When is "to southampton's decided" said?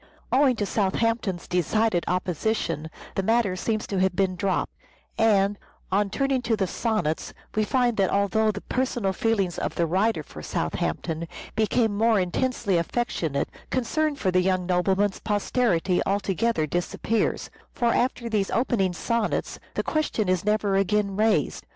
0.55-2.05